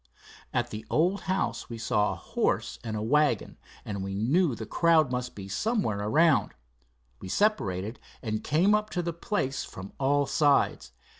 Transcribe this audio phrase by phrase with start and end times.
[0.51, 5.11] At the old house we saw a horse and wagon, and we knew the crowd
[5.11, 6.55] must be somewhere around.
[7.19, 10.91] We separated, and came up to the place from all sides.